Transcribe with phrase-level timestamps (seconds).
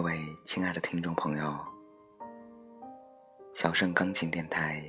[0.00, 1.54] 各位亲爱的听众朋友，
[3.52, 4.82] 小盛钢琴电台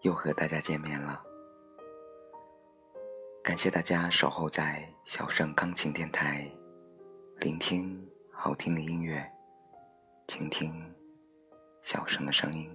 [0.00, 1.22] 又和大家见面了。
[3.44, 6.50] 感谢大家守候在小盛钢琴电台，
[7.38, 9.24] 聆听好听的音乐，
[10.26, 10.84] 倾听
[11.80, 12.68] 小盛的声音。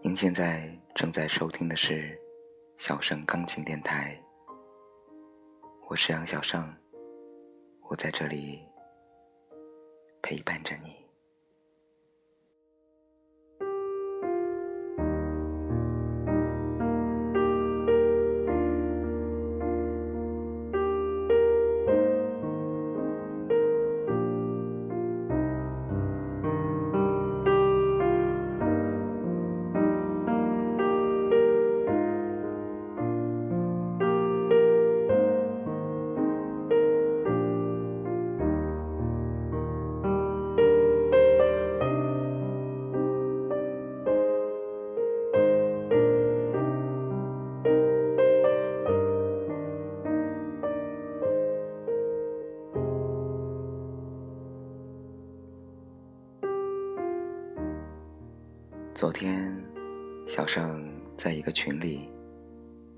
[0.00, 2.18] 您现在正在收听的是
[2.78, 4.18] 小盛钢琴电台，
[5.86, 6.74] 我是杨小盛，
[7.90, 8.66] 我在这里。
[10.22, 11.07] 陪伴着你。
[59.08, 59.50] 昨天，
[60.26, 62.10] 小盛在一个群里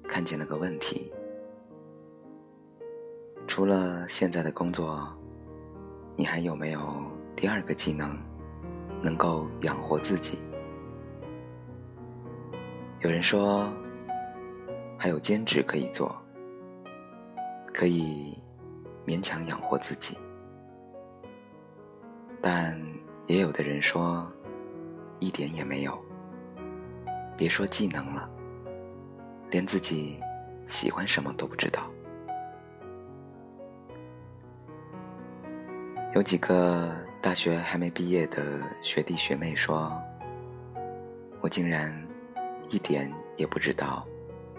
[0.08, 1.08] 看见了个问题：
[3.46, 5.08] 除了现在的工作，
[6.16, 7.00] 你还有没有
[7.36, 8.18] 第二个技能
[9.00, 10.40] 能够养活自己？
[13.02, 13.72] 有人说
[14.98, 16.12] 还有兼职可以做，
[17.72, 18.36] 可以
[19.06, 20.18] 勉强养活自己，
[22.40, 22.76] 但
[23.28, 24.28] 也有的人说。
[25.20, 25.96] 一点也没有，
[27.36, 28.28] 别说技能了，
[29.50, 30.18] 连自己
[30.66, 31.88] 喜欢什么都不知道。
[36.14, 39.92] 有几个大学还没毕业的学弟学妹说
[41.40, 41.94] ：“我竟然
[42.68, 44.04] 一点也不知道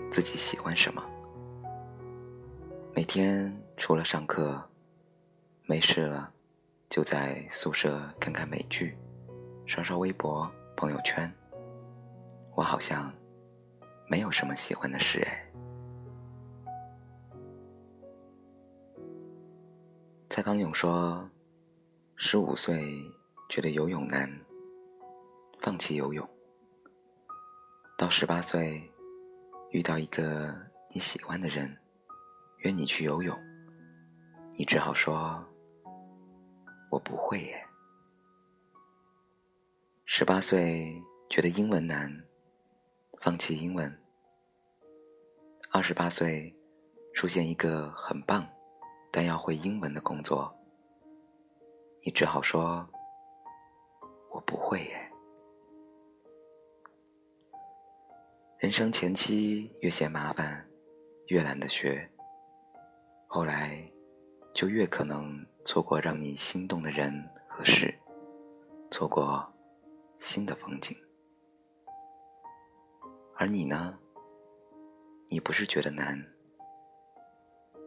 [0.09, 1.03] 自己喜欢什么，
[2.95, 4.63] 每天除了上课，
[5.66, 6.31] 没事了
[6.89, 8.95] 就在宿舍看看美剧。”
[9.71, 11.33] 刷刷微博、朋友圈，
[12.55, 13.09] 我好像
[14.05, 15.49] 没有什么喜欢的事哎。
[20.29, 21.25] 蔡康永说
[22.17, 23.01] ：“十五岁
[23.47, 24.29] 觉得游泳难，
[25.61, 26.21] 放弃游泳；
[27.97, 28.83] 到十八岁
[29.69, 30.53] 遇到一个
[30.93, 31.73] 你喜欢的人，
[32.57, 33.39] 约你去游泳，
[34.57, 35.41] 你只好说：
[36.89, 37.65] 我不会耶。”
[40.13, 42.25] 十八岁觉得英文难，
[43.22, 43.97] 放弃英文。
[45.69, 46.53] 二十八岁
[47.13, 48.45] 出现一个很棒，
[49.09, 50.53] 但要会英文的工作，
[52.03, 52.85] 你只好说
[54.31, 55.11] ：“我不会耶。”
[58.59, 60.69] 人生前期越嫌麻烦，
[61.28, 62.11] 越懒得学，
[63.28, 63.89] 后来
[64.53, 67.13] 就越可能错过让你心动的人
[67.47, 67.97] 和事，
[68.91, 69.50] 错过。
[70.21, 70.95] 新的风景，
[73.35, 73.97] 而你呢？
[75.27, 76.15] 你不是觉得难，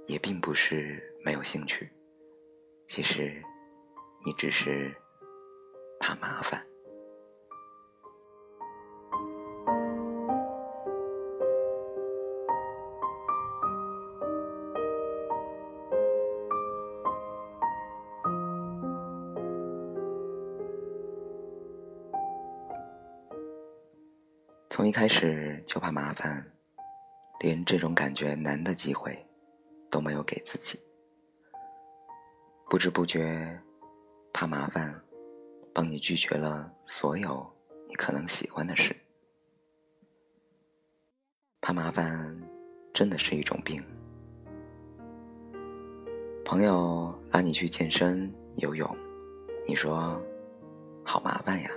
[0.09, 1.89] 也并不是没有兴趣，
[2.89, 3.41] 其实，
[4.27, 4.93] 你只是
[6.00, 6.67] 怕麻烦。
[24.75, 26.44] 从一开始就怕麻烦，
[27.38, 29.17] 连这种感觉难的机会
[29.88, 30.76] 都没有给自己。
[32.69, 33.56] 不知不觉，
[34.32, 35.00] 怕麻烦，
[35.73, 37.49] 帮你拒绝了所有
[37.87, 38.93] 你可能喜欢的事。
[41.61, 42.37] 怕麻烦
[42.93, 43.81] 真的是一种病。
[46.44, 48.93] 朋友拉你去健身、游泳，
[49.69, 50.21] 你说
[51.05, 51.71] 好麻烦呀，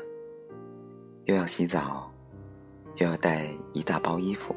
[1.26, 2.12] 又要洗澡。
[2.98, 4.56] 又要带一大包衣服，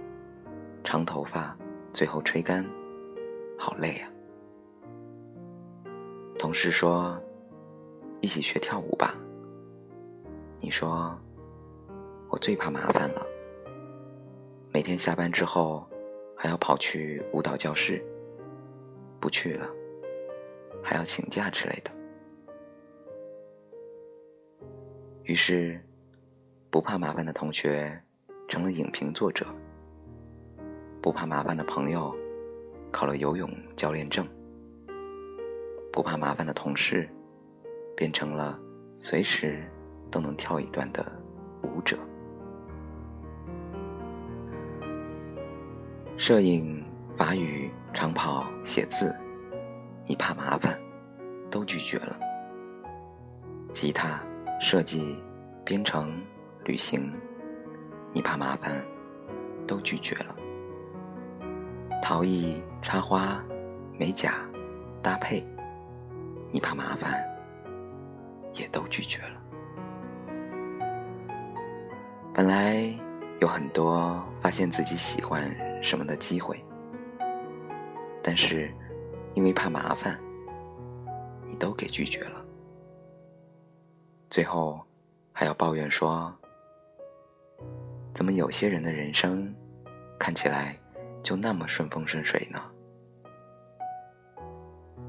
[0.83, 1.55] 长头发，
[1.93, 2.65] 最后吹干，
[3.59, 4.11] 好累啊！
[6.39, 7.23] 同事说
[8.23, 9.15] ：“一起学跳舞吧。”
[10.59, 11.15] 你说
[12.33, 13.27] ：“我最怕麻烦了，
[14.73, 15.87] 每天下班之后
[16.35, 18.03] 还要跑去舞蹈教室，
[19.21, 19.69] 不去了，
[20.83, 21.91] 还要请假之类的。”
[25.25, 25.79] 于是，
[26.71, 28.03] 不怕麻烦的同学。
[28.51, 29.47] 成了影评作者，
[31.01, 32.13] 不怕麻烦的朋友
[32.91, 34.27] 考了游泳教练证，
[35.93, 37.09] 不怕麻烦的同事
[37.97, 38.59] 变成了
[38.97, 39.63] 随时
[40.11, 41.07] 都能跳一段的
[41.63, 41.97] 舞者。
[46.17, 49.15] 摄影、法语、长跑、写字，
[50.07, 50.77] 你怕麻烦，
[51.49, 52.19] 都拒绝了。
[53.73, 54.21] 吉他、
[54.61, 55.17] 设计、
[55.65, 56.21] 编程、
[56.65, 57.13] 旅行，
[58.13, 58.85] 你怕麻烦，
[59.67, 60.35] 都拒绝了。
[62.03, 63.43] 陶艺、插花、
[63.99, 64.39] 美甲、
[65.01, 65.47] 搭配，
[66.51, 67.23] 你怕麻烦，
[68.55, 69.41] 也都拒绝了。
[72.35, 72.93] 本来
[73.41, 76.65] 有很多发现自己喜欢什么的机会，
[78.23, 78.73] 但是
[79.35, 80.19] 因为怕麻烦，
[81.49, 82.45] 你都给拒绝了。
[84.29, 84.81] 最后
[85.33, 86.33] 还要抱怨说
[88.15, 89.55] ：“怎么有些人的人生
[90.19, 90.77] 看起来……”
[91.23, 92.59] 就那么顺风顺水呢？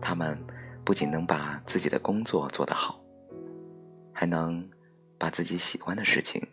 [0.02, 0.38] 他们
[0.84, 3.02] 不仅能把自己的工作做得好，
[4.12, 4.70] 还能
[5.18, 6.46] 把自己喜欢的事情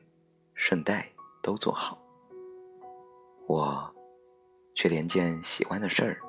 [0.55, 1.09] 顺带
[1.43, 2.01] 都做好。
[3.49, 3.93] 我
[4.77, 6.21] 却连件喜欢的事儿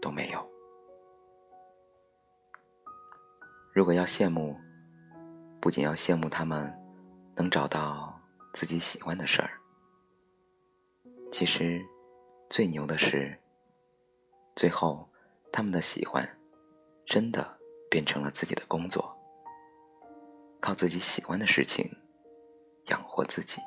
[0.00, 0.48] 都没有。
[3.72, 4.56] 如果要羡慕，
[5.60, 6.72] 不仅要羡慕他们
[7.34, 8.13] 能找到
[8.54, 9.60] 自己喜欢的事儿，
[11.30, 11.84] 其实。
[12.50, 13.36] 最牛的是，
[14.54, 15.08] 最后
[15.50, 16.28] 他们的喜欢
[17.04, 17.58] 真的
[17.90, 19.12] 变成了自己的工作，
[20.60, 21.90] 靠自己喜欢的事情
[22.88, 23.60] 养活自己。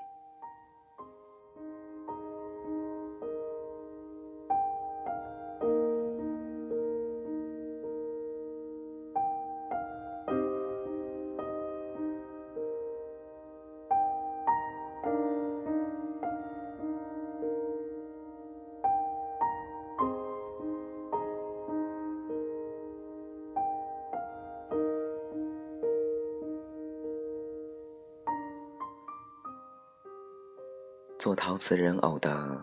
[31.37, 32.61] 陶瓷人偶的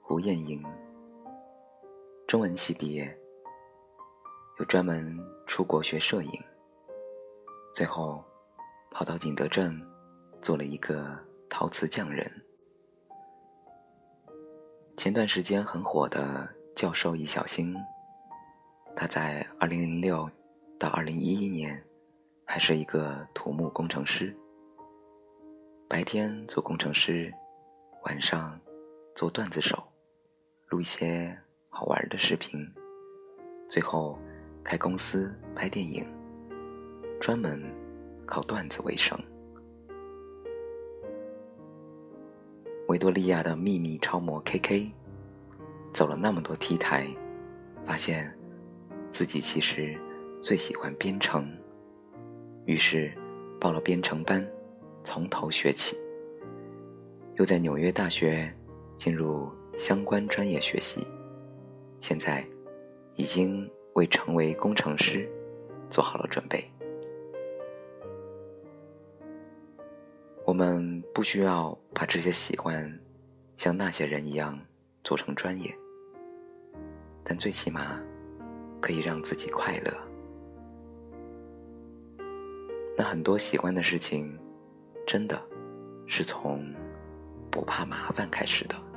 [0.00, 0.64] 胡艳莹，
[2.26, 3.18] 中文系毕业，
[4.58, 5.18] 又专门
[5.48, 6.30] 出国学摄影，
[7.74, 8.24] 最后
[8.92, 9.78] 跑到景德镇
[10.40, 11.18] 做了一个
[11.50, 12.30] 陶瓷匠人。
[14.96, 17.74] 前段时间很火的教授易小星，
[18.94, 20.30] 他在二零零六
[20.78, 21.84] 到二零一一年
[22.44, 24.34] 还是一个土木工程师。
[25.88, 27.34] 白天做工程师，
[28.04, 28.58] 晚上
[29.14, 29.82] 做段子手，
[30.68, 31.36] 录一些
[31.68, 32.66] 好玩的视频，
[33.68, 34.18] 最后
[34.64, 36.06] 开公司拍电影，
[37.20, 37.62] 专门
[38.26, 39.18] 靠段子为生。
[42.88, 44.90] 维多利亚的秘密超模 KK，
[45.92, 47.06] 走了那么多 T 台，
[47.84, 48.36] 发现
[49.12, 49.96] 自己其实
[50.42, 51.48] 最喜欢编程，
[52.64, 53.12] 于是
[53.60, 54.44] 报了编程班。
[55.02, 55.96] 从头学起，
[57.40, 58.54] 又在纽约大学
[58.98, 61.06] 进入相关专业学习，
[61.98, 62.46] 现在
[63.16, 65.26] 已经为成为工程师
[65.88, 66.62] 做好了准备。
[70.44, 72.94] 我们不需要把这些喜欢
[73.56, 74.60] 像那些人一样
[75.02, 75.74] 做成专业，
[77.24, 77.98] 但最起码
[78.82, 79.94] 可以让自己快乐。
[82.98, 84.38] 那很多喜欢的事情。
[85.06, 85.42] 真的，
[86.06, 86.72] 是从
[87.50, 88.89] 不怕麻烦开始的。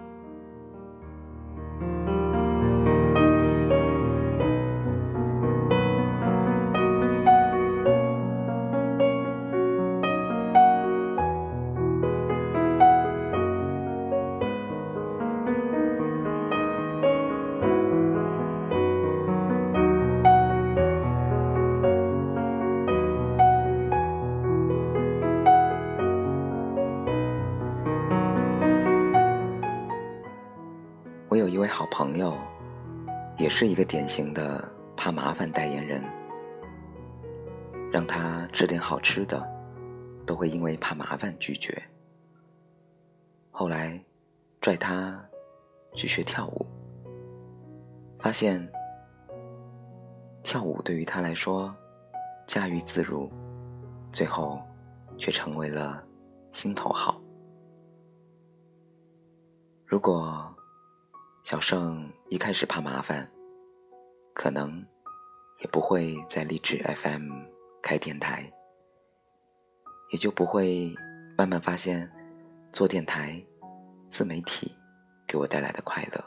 [33.55, 34.67] 是一个典型的
[34.97, 36.03] 怕麻烦代言人。
[37.91, 39.47] 让他吃点好吃的，
[40.25, 41.79] 都会因为怕麻烦拒绝。
[43.51, 44.03] 后来，
[44.59, 45.23] 拽他
[45.93, 46.65] 去学跳舞，
[48.17, 48.67] 发现
[50.41, 51.71] 跳舞对于他来说
[52.47, 53.31] 驾驭自如，
[54.11, 54.59] 最后
[55.19, 56.03] 却成为了
[56.51, 57.21] 心头好。
[59.85, 60.49] 如果。
[61.43, 63.29] 小盛一开始怕麻烦，
[64.33, 64.85] 可能
[65.59, 67.31] 也不会在励志 FM
[67.81, 68.51] 开电台，
[70.11, 70.93] 也就不会
[71.37, 72.11] 慢慢发现
[72.71, 73.41] 做电台、
[74.09, 74.75] 自媒体
[75.27, 76.23] 给我带来的快乐，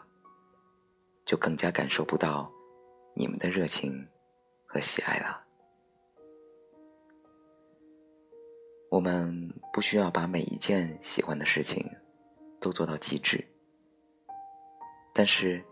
[1.25, 2.51] 就更加感受不到
[3.15, 4.09] 你们的热情
[4.67, 5.43] 和喜爱了。
[8.89, 11.85] 我们不需要把每一件喜欢的事情
[12.61, 13.45] 都做到极致，
[15.13, 15.63] 但是，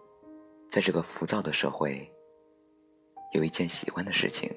[0.68, 2.12] 在这个浮躁的社会，
[3.34, 4.48] 有一件喜欢的事情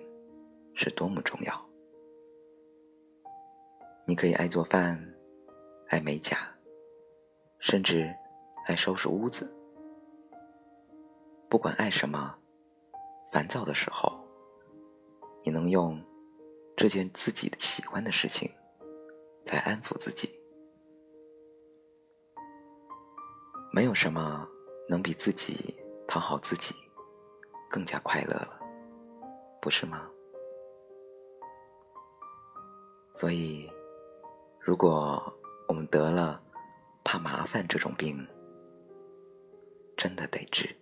[0.75, 1.69] 是多么重要。
[4.05, 4.98] 你可以爱做饭，
[5.89, 6.38] 爱美甲，
[7.60, 8.13] 甚至
[8.67, 9.51] 爱收拾屋子。
[11.50, 12.38] 不管爱什么，
[13.31, 14.17] 烦躁的时候，
[15.43, 16.01] 你能用。
[16.79, 18.48] 这件自己喜欢的事情，
[19.46, 20.29] 来安抚自己。
[23.74, 24.48] 没有什么
[24.88, 25.75] 能比自己
[26.07, 26.75] 讨好自己
[27.67, 28.56] 更加快乐了，
[29.67, 30.09] 不是吗？
[33.13, 33.69] 所以，
[34.62, 35.21] 如果
[35.67, 36.41] 我们得了
[37.03, 38.25] 怕麻烦这种病，
[39.97, 40.74] 真的得治。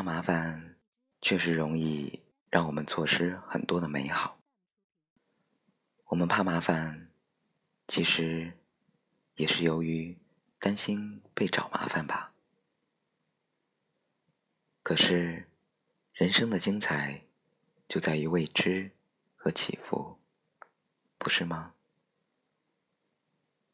[0.00, 0.76] 怕麻烦，
[1.20, 4.40] 确实容易让我们错失很多的美好。
[6.06, 7.10] 我们怕麻烦，
[7.86, 8.50] 其实
[9.34, 10.16] 也是由于
[10.58, 12.32] 担心被找麻烦吧。
[14.82, 15.46] 可是，
[16.14, 17.26] 人生的精彩
[17.86, 18.92] 就在于未知
[19.36, 20.18] 和起伏，
[21.18, 21.74] 不是吗？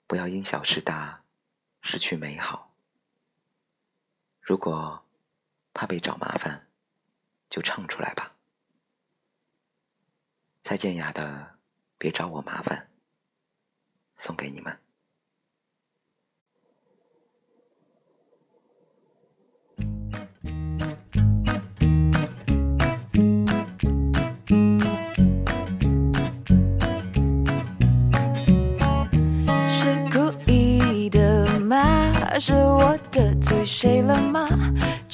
[0.09, 1.23] 不要因小失大，
[1.83, 2.75] 失去美好。
[4.41, 5.06] 如果。
[5.77, 6.69] 怕被找麻烦，
[7.51, 8.33] 就唱出来吧。
[10.65, 11.23] 蔡健雅的
[11.99, 12.79] 《别找我麻烦》
[14.17, 14.75] 送给你们。
[29.69, 32.39] 是故意的吗？
[32.41, 34.49] 是我得罪谁了吗？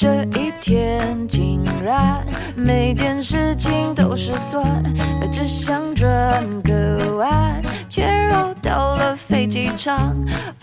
[0.03, 4.83] 这一天竟然每件事情都失算，
[5.31, 10.13] 只想转个弯，却绕到了飞机场，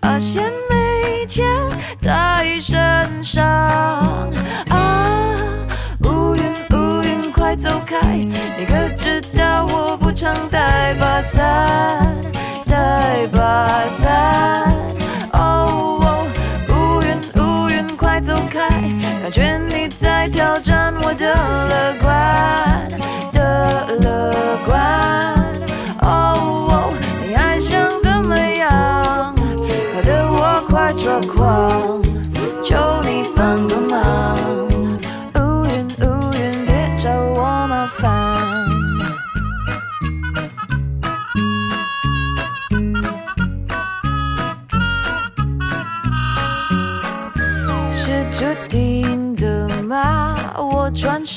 [0.01, 1.48] 发现没钱
[2.01, 3.48] 在身上。
[4.72, 5.38] 啊，
[6.03, 6.43] 乌云
[6.77, 12.13] 乌云快走开，你可知道我不常带把伞，
[12.67, 14.99] 带把伞。
[19.29, 22.88] 感觉你在挑战我的乐观
[23.31, 24.74] 的乐观。
[26.01, 26.89] 哦，
[27.24, 29.36] 你还想怎么样？
[29.93, 32.01] 搞得我快抓狂，
[32.63, 33.88] 求你帮个忙。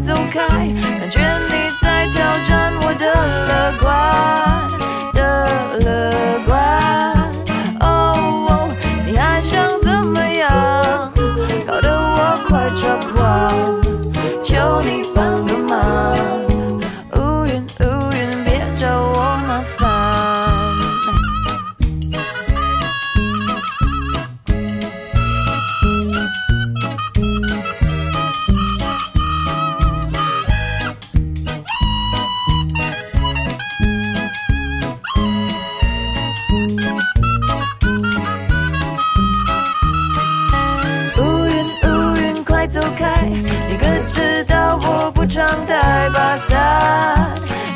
[0.00, 0.40] 走开，
[0.98, 3.04] 感觉你在挑战我的
[3.48, 3.86] 乐观
[5.12, 5.18] 的
[5.80, 6.87] 乐观。
[42.68, 47.32] 走开，你可知道我不常带把伞，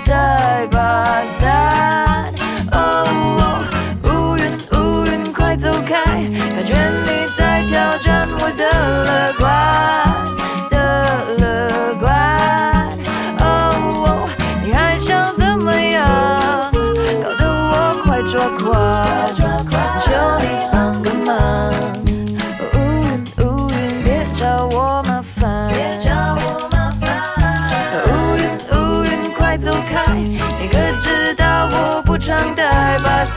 [0.06, 2.30] 带把伞。
[2.72, 3.64] 哦，
[4.04, 6.74] 乌云乌云快走开，感觉
[7.06, 8.64] 你在挑战我的
[9.06, 10.11] 乐观。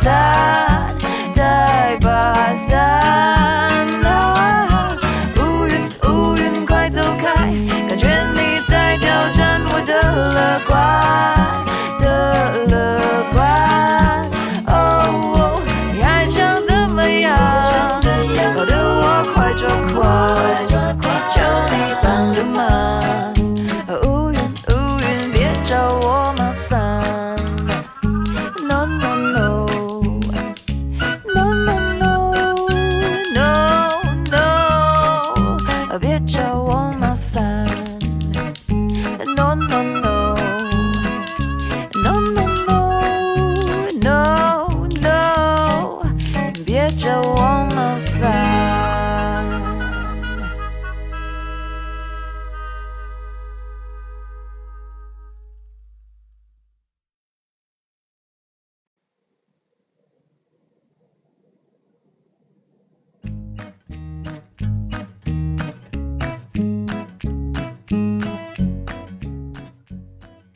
[0.01, 0.87] 伞，
[1.33, 2.77] 带把伞。
[4.03, 4.89] 啊
[5.37, 7.25] 乌云乌云快走开，
[7.87, 9.93] 感觉你在挑战我的
[10.33, 10.73] 乐观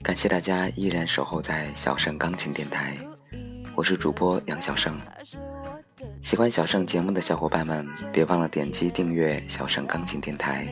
[0.10, 2.98] 感谢大家依然守候在小盛钢琴电台，
[3.76, 4.98] 我是主播杨小盛。
[6.24, 10.68] 喜欢小盛节目的小伙伴们，别忘了点击订阅小盛钢琴电台，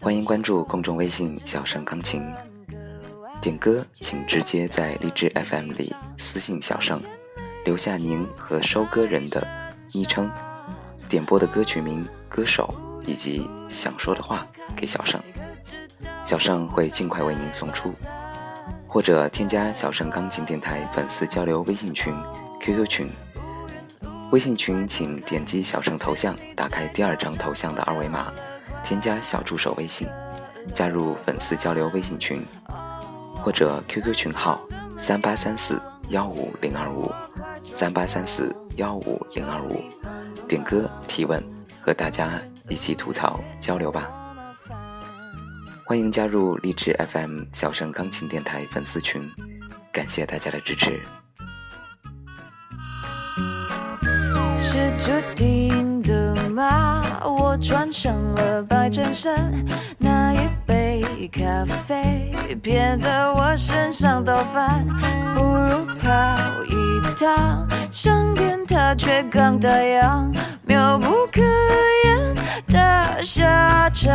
[0.00, 2.24] 欢迎关注公众微信小盛钢琴。
[3.42, 7.02] 点歌请直接在荔枝 FM 里私信小盛，
[7.64, 9.44] 留下您和收歌人的
[9.90, 10.30] 昵称、
[11.08, 12.72] 点播的歌曲名、歌手
[13.08, 14.46] 以及想说的话
[14.76, 15.20] 给小盛。
[16.24, 17.94] 小盛会尽快为您送出，
[18.88, 22.14] 或者添加小盛钢琴电台粉丝交流微信群、
[22.60, 23.10] QQ 群。
[24.32, 28.32] 微信群请点击小盛头像，打开第二张头像的二维码，
[28.82, 30.08] 添加小助手微信，
[30.74, 32.42] 加入粉丝交流微信群，
[33.42, 34.58] 或者 QQ 群号
[34.98, 37.12] 三八三四幺五零二五
[37.76, 39.84] 三八三四幺五零二五，
[40.48, 41.40] 点歌提问，
[41.82, 42.30] 和大家
[42.68, 44.23] 一起吐槽交流吧。
[45.86, 49.22] 欢迎加入励志 FM 小盛钢琴电台粉丝群，
[49.92, 50.98] 感谢大家的支持。
[54.58, 57.02] 是注定的吗？
[57.22, 59.52] 我穿上了白衬衫，
[59.98, 64.86] 那一杯咖啡偏在我身上倒翻，
[65.34, 66.08] 不如跑
[66.64, 71.93] 一趟上天它却刚打烊，妙不可言
[73.24, 74.14] 下场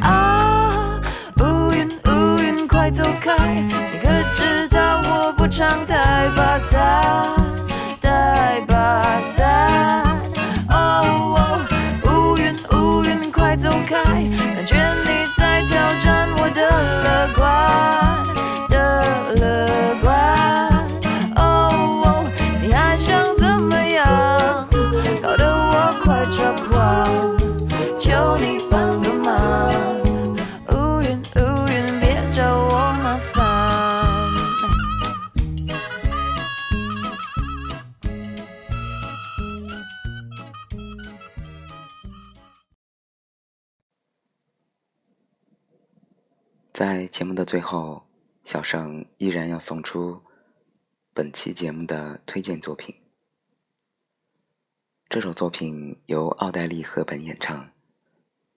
[0.00, 0.98] 啊！
[1.40, 6.80] 乌云乌云快走开，你可知道我不常带把伞？
[8.00, 10.02] 带把伞。
[10.70, 11.60] 哦哦，
[12.04, 14.74] 乌云乌云快走开，感觉
[15.04, 17.81] 你在挑战我的乐观
[47.12, 48.06] 节目的最后，
[48.42, 50.22] 小盛依然要送出
[51.12, 52.96] 本期节目的推荐作品。
[55.10, 57.70] 这首作品由奥黛丽·赫本演唱，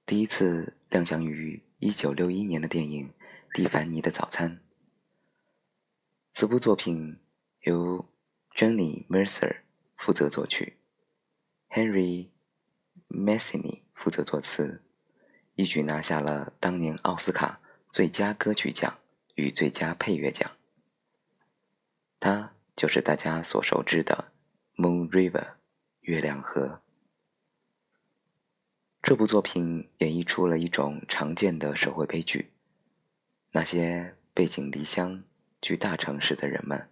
[0.05, 3.09] 第一次亮相于1961年的电影
[3.53, 4.51] 《蒂凡尼的早餐》。
[6.33, 7.19] 此部作品
[7.63, 8.07] 由
[8.55, 9.63] Johnny Mercer
[9.97, 10.77] 负责作曲
[11.71, 12.29] ，Henry
[13.09, 14.81] Mancini 负责作词，
[15.55, 17.59] 一举拿下了当年奥斯卡
[17.95, 18.99] 最佳歌曲奖
[19.36, 20.51] 与最佳配乐奖。
[22.19, 24.34] 它就是大家所熟知的
[24.84, 25.31] 《Moon River》
[26.01, 26.81] 月亮河。
[29.01, 32.51] 这部作品演绎出了一种常见的社会悲剧：
[33.51, 35.23] 那些背井离乡
[35.62, 36.89] 去大城市的人们，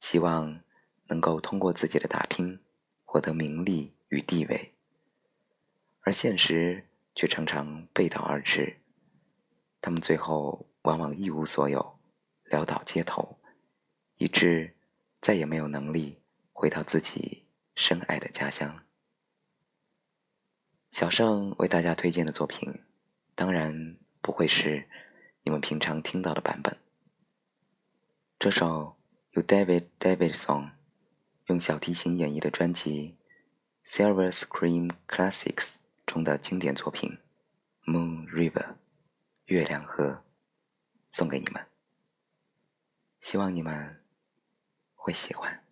[0.00, 0.62] 希望
[1.08, 2.58] 能够通过自己的打拼
[3.04, 4.72] 获得名利与地位，
[6.00, 8.78] 而现实却常常背道而驰。
[9.86, 12.00] 他们最后往往一无所有，
[12.50, 13.38] 潦倒街头，
[14.16, 14.74] 以致
[15.20, 16.20] 再也没有能力
[16.52, 17.46] 回到自己
[17.76, 18.82] 深爱的家乡。
[20.90, 22.82] 小盛为大家推荐的作品，
[23.36, 24.88] 当然不会是
[25.44, 26.76] 你们平常听到的版本。
[28.40, 28.96] 这首
[29.34, 30.72] 由 David Davidson
[31.44, 33.16] 用小提琴演绎的专辑
[33.88, 35.54] 《Silver Scream Classics》
[36.04, 37.18] 中的经典作品
[37.88, 38.50] 《Moon River》
[39.46, 40.24] 月亮河，
[41.12, 41.66] 送给你们，
[43.20, 44.04] 希望你们
[44.94, 45.65] 会喜欢。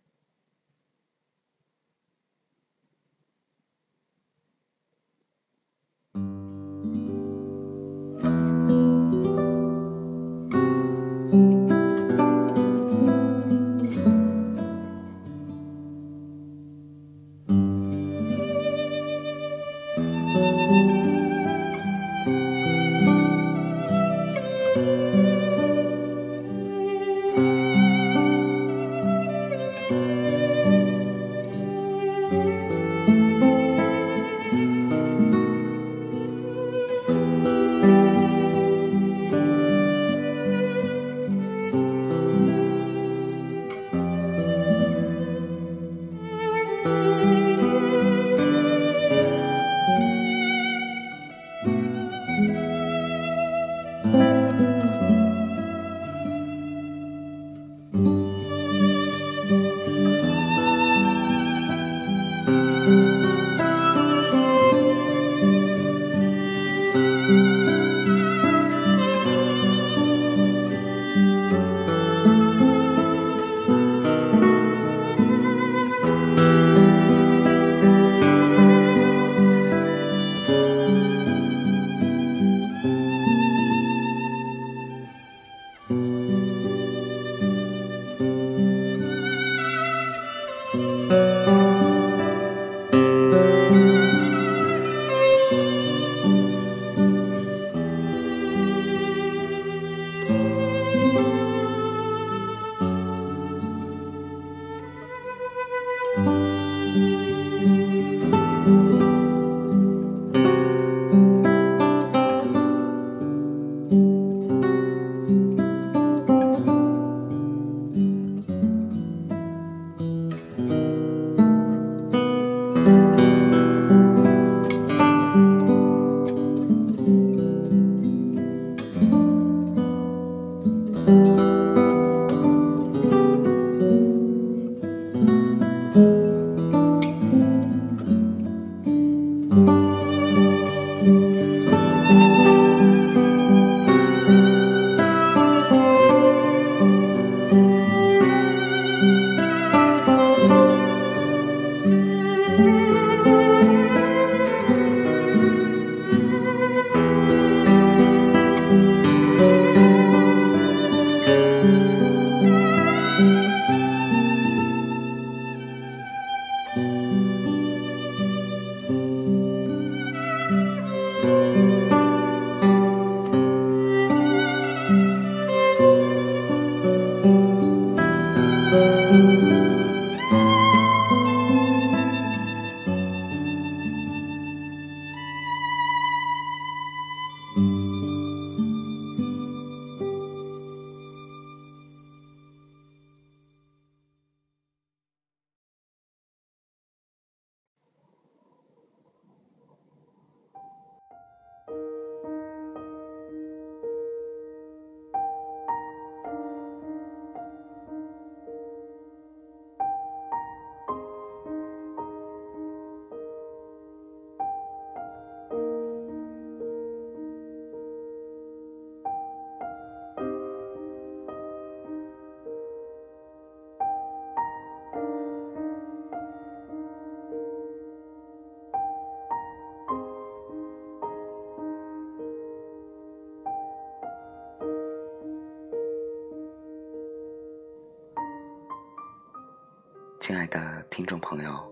[240.26, 241.70] 亲爱的听众朋友，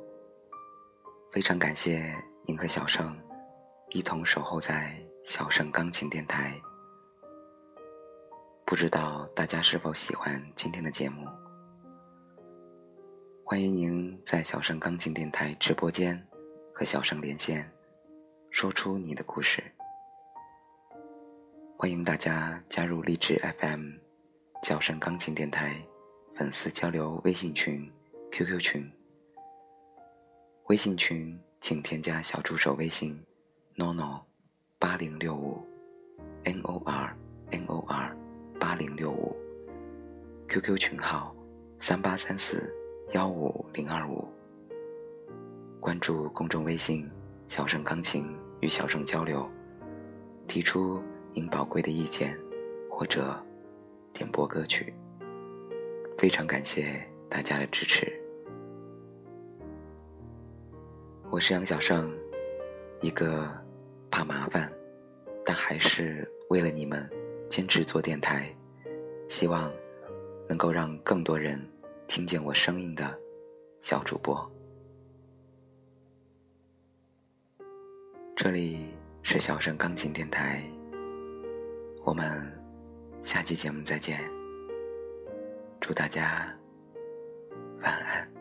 [1.30, 3.18] 非常感谢您和小盛
[3.92, 6.60] 一同守候在小盛钢琴电台。
[8.66, 11.26] 不知道大家是否喜欢今天的节目？
[13.42, 16.22] 欢迎您在小盛钢琴电台直播间
[16.74, 17.66] 和小盛连线，
[18.50, 19.64] 说出你的故事。
[21.78, 23.92] 欢迎大家加入励志 FM
[24.62, 25.82] 小盛钢琴电台
[26.34, 27.90] 粉丝交流微信群、
[28.34, 28.90] QQ 群。
[30.68, 33.22] 微信群请添加小助手微信
[33.76, 34.22] “nono
[34.78, 35.62] 八零六五
[36.44, 37.14] n o r
[37.50, 38.16] n o r
[38.58, 39.36] 八零六五
[40.48, 41.36] ”，QQ 群号
[41.78, 42.74] 三八三四
[43.12, 44.26] 幺五零二五。
[45.78, 47.06] 关注公众微信
[47.48, 49.46] “小盛钢琴”，与小盛交流，
[50.48, 51.02] 提出
[51.34, 52.34] 您宝贵的意见，
[52.88, 53.38] 或者
[54.14, 54.94] 点播歌曲。
[56.16, 58.21] 非常感谢大家的支持。
[61.32, 62.12] 我是杨小盛，
[63.00, 63.50] 一个
[64.10, 64.70] 怕麻烦，
[65.46, 67.08] 但还是为了你们
[67.48, 68.54] 坚持做电台，
[69.30, 69.72] 希望
[70.46, 71.58] 能够让更多人
[72.06, 73.18] 听见我声音的
[73.80, 74.46] 小主播。
[78.36, 80.62] 这里是小盛钢琴电台，
[82.04, 82.46] 我们
[83.22, 84.20] 下期节目再见，
[85.80, 86.54] 祝大家
[87.80, 88.31] 晚安。